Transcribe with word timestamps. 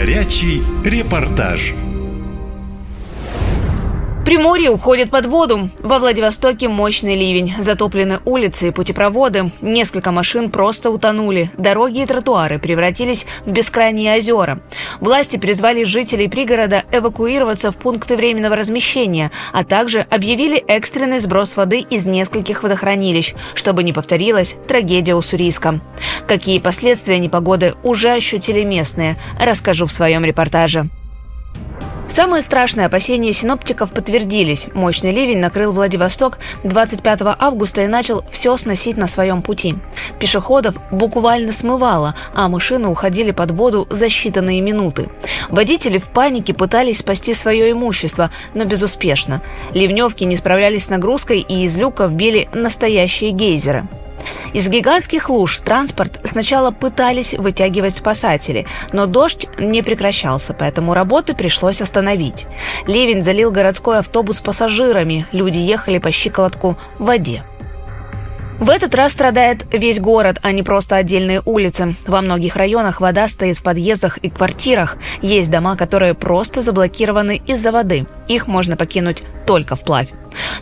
Горячий 0.00 0.62
репортаж. 0.84 1.72
Приморье 4.26 4.70
уходит 4.70 5.10
под 5.10 5.26
воду. 5.26 5.70
Во 5.78 6.00
Владивостоке 6.00 6.66
мощный 6.66 7.14
ливень. 7.14 7.54
Затоплены 7.60 8.18
улицы 8.24 8.66
и 8.66 8.70
путепроводы. 8.72 9.52
Несколько 9.60 10.10
машин 10.10 10.50
просто 10.50 10.90
утонули. 10.90 11.52
Дороги 11.56 12.00
и 12.00 12.06
тротуары 12.06 12.58
превратились 12.58 13.24
в 13.44 13.52
бескрайние 13.52 14.16
озера. 14.16 14.58
Власти 14.98 15.36
призвали 15.36 15.84
жителей 15.84 16.28
пригорода 16.28 16.82
эвакуироваться 16.90 17.70
в 17.70 17.76
пункты 17.76 18.16
временного 18.16 18.56
размещения, 18.56 19.30
а 19.52 19.62
также 19.62 20.00
объявили 20.10 20.56
экстренный 20.56 21.20
сброс 21.20 21.56
воды 21.56 21.78
из 21.78 22.06
нескольких 22.06 22.64
водохранилищ, 22.64 23.32
чтобы 23.54 23.84
не 23.84 23.92
повторилась 23.92 24.56
трагедия 24.66 25.14
Уссурийска. 25.14 25.80
Какие 26.26 26.58
последствия 26.58 27.20
непогоды 27.20 27.74
уже 27.84 28.10
ощутили 28.10 28.64
местные, 28.64 29.16
расскажу 29.40 29.86
в 29.86 29.92
своем 29.92 30.24
репортаже. 30.24 30.90
Самые 32.08 32.42
страшные 32.42 32.86
опасения 32.86 33.32
синоптиков 33.32 33.90
подтвердились. 33.92 34.68
Мощный 34.72 35.10
ливень 35.10 35.38
накрыл 35.38 35.72
Владивосток 35.72 36.38
25 36.62 37.22
августа 37.38 37.82
и 37.82 37.88
начал 37.88 38.24
все 38.30 38.56
сносить 38.56 38.96
на 38.96 39.08
своем 39.08 39.42
пути. 39.42 39.76
Пешеходов 40.20 40.76
буквально 40.90 41.52
смывало, 41.52 42.14
а 42.34 42.48
машины 42.48 42.88
уходили 42.88 43.32
под 43.32 43.50
воду 43.50 43.86
за 43.90 44.06
считанные 44.06 44.60
минуты. 44.60 45.08
Водители 45.50 45.98
в 45.98 46.04
панике 46.04 46.54
пытались 46.54 46.98
спасти 46.98 47.34
свое 47.34 47.72
имущество, 47.72 48.30
но 48.54 48.64
безуспешно. 48.64 49.42
Ливневки 49.74 50.24
не 50.24 50.36
справлялись 50.36 50.86
с 50.86 50.90
нагрузкой 50.90 51.40
и 51.40 51.64
из 51.64 51.76
люка 51.76 52.06
вбили 52.06 52.48
настоящие 52.54 53.32
гейзеры. 53.32 53.88
Из 54.52 54.68
гигантских 54.68 55.28
луж 55.28 55.60
транспорт 55.64 56.20
сначала 56.24 56.70
пытались 56.70 57.34
вытягивать 57.34 57.96
спасатели, 57.96 58.66
но 58.92 59.06
дождь 59.06 59.46
не 59.58 59.82
прекращался, 59.82 60.54
поэтому 60.54 60.94
работы 60.94 61.34
пришлось 61.34 61.80
остановить. 61.80 62.46
Ливень 62.86 63.22
залил 63.22 63.50
городской 63.50 63.98
автобус 63.98 64.40
пассажирами, 64.40 65.26
люди 65.32 65.58
ехали 65.58 65.98
по 65.98 66.10
щиколотку 66.10 66.76
в 66.98 67.04
воде. 67.04 67.44
В 68.58 68.70
этот 68.70 68.94
раз 68.94 69.12
страдает 69.12 69.66
весь 69.70 70.00
город, 70.00 70.38
а 70.42 70.50
не 70.50 70.62
просто 70.62 70.96
отдельные 70.96 71.42
улицы. 71.44 71.94
Во 72.06 72.22
многих 72.22 72.56
районах 72.56 73.02
вода 73.02 73.28
стоит 73.28 73.58
в 73.58 73.62
подъездах 73.62 74.16
и 74.18 74.30
квартирах. 74.30 74.96
Есть 75.20 75.50
дома, 75.50 75.76
которые 75.76 76.14
просто 76.14 76.62
заблокированы 76.62 77.42
из-за 77.46 77.70
воды. 77.70 78.06
Их 78.28 78.46
можно 78.46 78.76
покинуть 78.76 79.22
только 79.46 79.76
вплавь. 79.76 80.10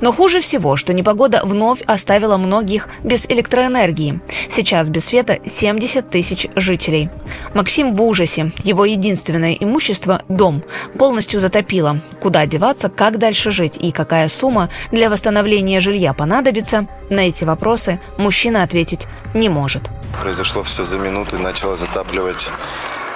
Но 0.00 0.12
хуже 0.12 0.40
всего, 0.40 0.76
что 0.76 0.92
непогода 0.92 1.40
вновь 1.44 1.82
оставила 1.82 2.36
многих 2.36 2.88
без 3.02 3.26
электроэнергии. 3.26 4.20
Сейчас 4.48 4.88
без 4.88 5.06
света 5.06 5.38
70 5.44 6.10
тысяч 6.10 6.46
жителей. 6.54 7.08
Максим 7.54 7.94
в 7.94 8.02
ужасе. 8.02 8.52
Его 8.62 8.84
единственное 8.84 9.54
имущество– 9.54 10.22
дом. 10.28 10.62
Полностью 10.98 11.40
затопило. 11.40 12.00
Куда 12.20 12.46
деваться, 12.46 12.88
как 12.88 13.18
дальше 13.18 13.50
жить 13.50 13.78
и 13.80 13.90
какая 13.90 14.28
сумма 14.28 14.68
для 14.92 15.10
восстановления 15.10 15.80
жилья 15.80 16.12
понадобится– 16.12 16.86
на 17.10 17.20
эти 17.20 17.44
вопросы 17.44 18.00
мужчина 18.16 18.62
ответить 18.62 19.06
не 19.34 19.48
может. 19.48 19.90
Произошло 20.20 20.62
все 20.62 20.84
за 20.84 20.98
минуты, 20.98 21.38
начало 21.38 21.76
затапливать 21.76 22.48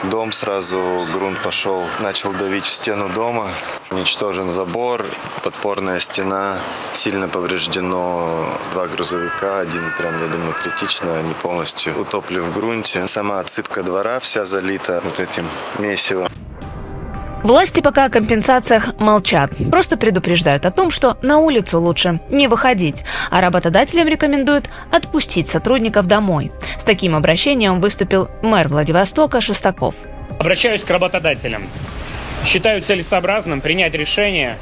дом 0.05 0.33
сразу, 0.33 1.07
грунт 1.13 1.39
пошел, 1.43 1.83
начал 2.01 2.33
давить 2.33 2.65
в 2.65 2.73
стену 2.73 3.09
дома. 3.09 3.49
Уничтожен 3.91 4.49
забор, 4.49 5.05
подпорная 5.43 5.99
стена, 5.99 6.59
сильно 6.93 7.29
повреждено 7.29 8.47
два 8.73 8.87
грузовика, 8.87 9.61
один 9.61 9.93
прям, 9.97 10.21
я 10.21 10.29
думаю, 10.29 10.55
критично, 10.63 11.19
они 11.19 11.35
полностью 11.35 11.99
утопли 12.01 12.39
в 12.41 12.53
грунте. 12.53 13.07
Сама 13.07 13.41
отсыпка 13.41 13.83
двора 13.83 14.21
вся 14.21 14.45
залита 14.45 15.01
вот 15.05 15.19
этим 15.19 15.47
месивом. 15.79 16.29
Власти 17.49 17.81
пока 17.81 18.05
о 18.05 18.11
компенсациях 18.11 18.99
молчат. 18.99 19.51
Просто 19.71 19.97
предупреждают 19.97 20.67
о 20.67 20.71
том, 20.71 20.91
что 20.91 21.17
на 21.23 21.39
улицу 21.39 21.81
лучше 21.81 22.21
не 22.29 22.47
выходить, 22.47 23.05
а 23.31 23.41
работодателям 23.41 24.07
рекомендуют 24.07 24.69
отпустить 24.93 25.49
сотрудников 25.49 26.07
домой. 26.07 26.53
С 26.79 26.85
таким 26.85 27.17
обращением 27.17 27.81
выступил 27.81 28.29
мэр 28.43 28.69
Владивостока 28.69 29.41
Шестаков. 29.41 29.95
Обращаюсь 30.39 30.85
к 30.85 30.91
работодателям. 30.91 31.63
Считаю 32.45 32.83
целесообразным 32.83 33.63
принять 33.63 33.95
решение 33.95 34.59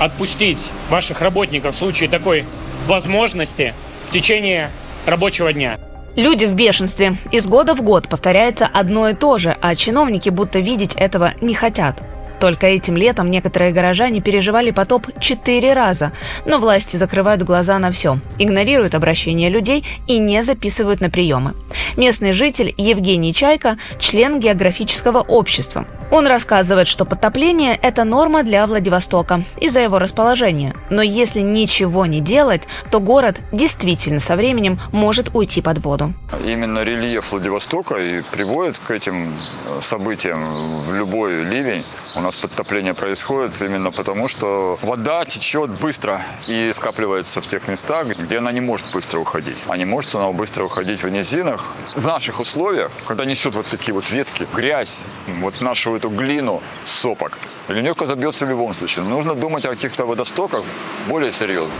отпустить 0.00 0.72
ваших 0.90 1.20
работников 1.20 1.76
в 1.76 1.78
случае 1.78 2.08
такой 2.08 2.44
возможности 2.88 3.74
в 4.08 4.12
течение 4.12 4.70
рабочего 5.06 5.52
дня. 5.52 5.78
Люди 6.16 6.46
в 6.46 6.54
бешенстве. 6.54 7.16
Из 7.30 7.46
года 7.46 7.76
в 7.76 7.82
год 7.82 8.08
повторяется 8.08 8.68
одно 8.72 9.08
и 9.08 9.14
то 9.14 9.38
же, 9.38 9.56
а 9.60 9.76
чиновники 9.76 10.30
будто 10.30 10.58
видеть 10.58 10.96
этого 10.96 11.32
не 11.40 11.54
хотят. 11.54 12.02
Только 12.44 12.66
этим 12.66 12.98
летом 12.98 13.30
некоторые 13.30 13.72
горожане 13.72 14.20
переживали 14.20 14.70
потоп 14.70 15.06
четыре 15.18 15.72
раза, 15.72 16.12
но 16.44 16.58
власти 16.58 16.98
закрывают 16.98 17.42
глаза 17.42 17.78
на 17.78 17.90
все, 17.90 18.18
игнорируют 18.38 18.94
обращения 18.94 19.48
людей 19.48 19.82
и 20.06 20.18
не 20.18 20.42
записывают 20.42 21.00
на 21.00 21.08
приемы. 21.08 21.54
Местный 21.96 22.32
житель 22.32 22.74
Евгений 22.76 23.32
Чайка– 23.32 23.78
член 23.98 24.40
географического 24.40 25.20
общества. 25.20 25.86
Он 26.10 26.26
рассказывает, 26.26 26.86
что 26.86 27.06
подтопление– 27.06 27.78
это 27.82 28.04
норма 28.04 28.42
для 28.42 28.66
Владивостока 28.66 29.42
из-за 29.58 29.80
его 29.80 29.98
расположения. 29.98 30.74
Но 30.90 31.00
если 31.02 31.40
ничего 31.40 32.04
не 32.04 32.20
делать, 32.20 32.68
то 32.90 33.00
город 33.00 33.40
действительно 33.52 34.20
со 34.20 34.36
временем 34.36 34.78
может 34.92 35.30
уйти 35.34 35.62
под 35.62 35.78
воду. 35.78 36.12
Именно 36.44 36.84
рельеф 36.84 37.32
Владивостока 37.32 37.94
и 37.94 38.22
приводит 38.30 38.78
к 38.78 38.90
этим 38.90 39.32
э, 39.32 39.80
событиям 39.80 40.44
в 40.86 40.94
любой 40.94 41.42
ливень. 41.42 41.82
У 42.14 42.20
нас 42.20 42.33
подтопление 42.36 42.94
происходит 42.94 43.60
именно 43.60 43.90
потому, 43.90 44.28
что 44.28 44.78
вода 44.82 45.24
течет 45.24 45.70
быстро 45.80 46.22
и 46.46 46.70
скапливается 46.74 47.40
в 47.40 47.46
тех 47.46 47.68
местах, 47.68 48.06
где 48.06 48.38
она 48.38 48.52
не 48.52 48.60
может 48.60 48.90
быстро 48.92 49.18
уходить. 49.18 49.56
А 49.68 49.76
не 49.76 49.84
может 49.84 50.14
она 50.14 50.30
быстро 50.32 50.64
уходить 50.64 51.02
в 51.02 51.08
низинах. 51.08 51.74
В 51.94 52.06
наших 52.06 52.40
условиях, 52.40 52.90
когда 53.06 53.24
несет 53.24 53.54
вот 53.54 53.66
такие 53.66 53.94
вот 53.94 54.10
ветки, 54.10 54.46
грязь, 54.54 54.98
вот 55.40 55.60
нашу 55.60 55.96
эту 55.96 56.10
глину 56.10 56.62
сопок, 56.84 57.38
ливневка 57.68 58.06
забьется 58.06 58.46
в 58.46 58.48
любом 58.48 58.74
случае. 58.74 59.04
Нужно 59.04 59.34
думать 59.34 59.64
о 59.64 59.70
каких-то 59.70 60.06
водостоках 60.06 60.64
более 61.08 61.32
серьезно. 61.32 61.72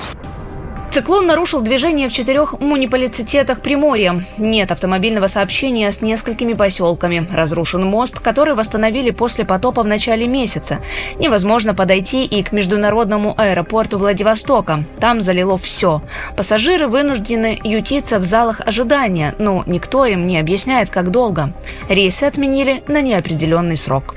Циклон 0.94 1.26
нарушил 1.26 1.60
движение 1.60 2.08
в 2.08 2.12
четырех 2.12 2.60
муниципалитетах 2.60 3.62
Приморья. 3.62 4.22
Нет 4.38 4.70
автомобильного 4.70 5.26
сообщения 5.26 5.90
с 5.90 6.02
несколькими 6.02 6.52
поселками. 6.52 7.26
Разрушен 7.32 7.84
мост, 7.84 8.20
который 8.20 8.54
восстановили 8.54 9.10
после 9.10 9.44
потопа 9.44 9.82
в 9.82 9.88
начале 9.88 10.28
месяца. 10.28 10.78
Невозможно 11.18 11.74
подойти 11.74 12.24
и 12.24 12.44
к 12.44 12.52
международному 12.52 13.34
аэропорту 13.36 13.98
Владивостока. 13.98 14.84
Там 15.00 15.20
залило 15.20 15.58
все. 15.58 16.00
Пассажиры 16.36 16.86
вынуждены 16.86 17.58
ютиться 17.64 18.20
в 18.20 18.24
залах 18.24 18.60
ожидания, 18.64 19.34
но 19.40 19.64
никто 19.66 20.06
им 20.06 20.28
не 20.28 20.38
объясняет, 20.38 20.90
как 20.90 21.10
долго. 21.10 21.52
Рейсы 21.88 22.22
отменили 22.22 22.84
на 22.86 23.02
неопределенный 23.02 23.76
срок. 23.76 24.14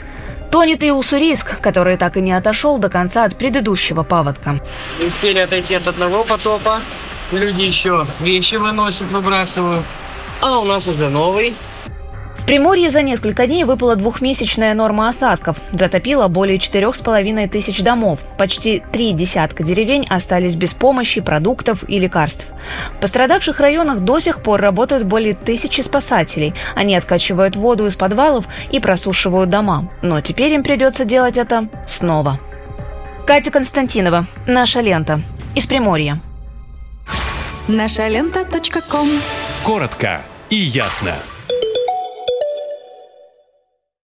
Тонет 0.58 0.82
и 0.82 0.92
Уссурийск, 0.92 1.62
который 1.62 1.98
так 1.98 2.18
и 2.18 2.22
не 2.22 2.32
отошел 2.32 2.80
до 2.80 2.90
конца 2.90 3.26
от 3.26 3.36
предыдущего 3.36 4.02
паводка. 4.02 4.60
Успели 5.00 5.38
отойти 5.38 5.76
от 5.76 5.86
одного 5.86 6.24
потопа, 6.24 6.82
люди 7.32 7.62
еще 7.62 8.08
вещи 8.22 8.56
выносят, 8.56 9.12
выбрасывают, 9.12 9.86
а 10.42 10.58
у 10.58 10.66
нас 10.66 10.88
уже 10.88 11.10
новый. 11.10 11.54
Приморье 12.48 12.90
за 12.90 13.02
несколько 13.02 13.46
дней 13.46 13.66
выпала 13.66 13.98
двухмесячная 13.98 14.74
норма 14.74 15.10
осадков. 15.10 15.58
Затопило 15.74 16.30
более 16.30 16.58
четырех 16.60 16.96
с 16.96 17.02
половиной 17.02 17.50
тысяч 17.50 17.82
домов. 17.82 18.22
Почти 18.38 18.82
три 18.94 19.12
десятка 19.12 19.64
деревень 19.64 20.08
остались 20.10 20.56
без 20.56 20.74
помощи, 20.74 21.20
продуктов 21.20 21.84
и 21.90 22.00
лекарств. 22.00 22.46
В 22.94 23.00
пострадавших 23.00 23.60
районах 23.60 24.00
до 24.00 24.22
сих 24.22 24.42
пор 24.42 24.62
работают 24.62 25.04
более 25.04 25.34
тысячи 25.34 25.82
спасателей. 25.82 26.54
Они 26.74 26.96
откачивают 26.96 27.58
воду 27.58 27.86
из 27.86 27.98
подвалов 27.98 28.48
и 28.72 28.80
просушивают 28.80 29.50
дома. 29.50 29.92
Но 30.02 30.22
теперь 30.22 30.54
им 30.54 30.64
придется 30.64 31.04
делать 31.04 31.36
это 31.36 31.68
снова. 31.86 32.40
Катя 33.26 33.52
Константинова. 33.52 34.26
Наша 34.48 34.80
лента. 34.80 35.20
Из 35.54 35.68
Приморья. 35.68 36.22
Наша 37.68 38.08
лента. 38.08 38.46
Коротко 39.66 40.22
и 40.50 40.56
ясно. 40.56 41.14